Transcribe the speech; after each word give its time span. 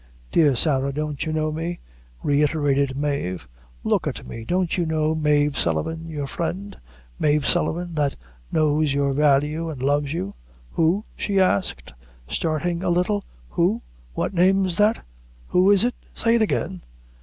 "Dear 0.31 0.55
Sarah, 0.55 0.91
don't 0.91 1.23
you 1.27 1.31
know 1.31 1.51
me?" 1.51 1.79
reiterated 2.23 2.97
Mave; 2.99 3.47
"look 3.83 4.07
at 4.07 4.25
me 4.27 4.43
don't 4.43 4.75
you 4.75 4.87
know 4.87 5.13
Mave 5.13 5.59
Sullivan 5.59 6.09
your 6.09 6.25
friend, 6.25 6.75
Mave 7.19 7.45
Sullivan, 7.45 7.93
that 7.93 8.15
knows 8.51 8.95
your 8.95 9.13
value 9.13 9.69
and 9.69 9.79
loves 9.79 10.11
you." 10.11 10.31
"Who?" 10.71 11.03
she 11.15 11.39
asked, 11.39 11.93
starting 12.27 12.81
a 12.81 12.89
little; 12.89 13.23
"who 13.49 13.83
what 14.15 14.33
name 14.33 14.65
is 14.65 14.77
that? 14.77 15.05
who 15.49 15.69
is 15.69 15.83
it? 15.83 15.93
say 16.15 16.33
it 16.33 16.41
again." 16.41 16.81